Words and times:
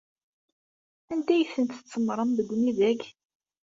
Anda 1.11 1.31
ay 1.35 1.43
tent-tsemmṛem 1.53 2.29
deg 2.37 2.49
umidag? 2.55 3.01